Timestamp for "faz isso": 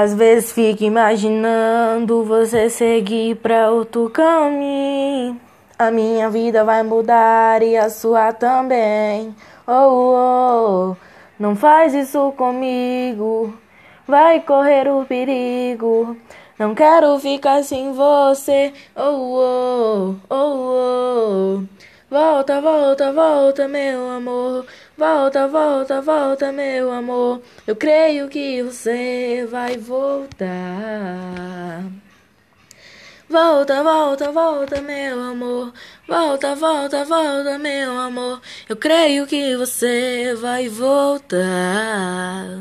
11.56-12.32